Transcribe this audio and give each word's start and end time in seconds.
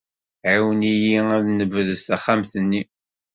Ɛiwen-iyi 0.51 1.19
ad 1.35 1.45
nebrez 1.49 2.01
taxxamt-nni. 2.03 2.81